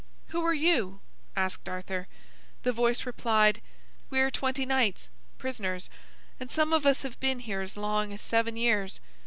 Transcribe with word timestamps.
"Who 0.29 0.43
are 0.45 0.53
you?" 0.55 0.99
asked 1.35 1.69
Arthur. 1.69 2.07
The 2.63 2.71
voice 2.71 3.05
replied: 3.05 3.61
"We 4.09 4.19
are 4.21 4.31
twenty 4.31 4.65
knights, 4.65 5.09
prisoners, 5.37 5.91
and 6.39 6.49
some 6.51 6.73
of 6.73 6.87
us 6.87 7.03
have 7.03 7.19
been 7.19 7.41
here 7.41 7.61
as 7.61 7.77
long 7.77 8.11
as 8.11 8.19
seven 8.19 8.57
years. 8.57 8.99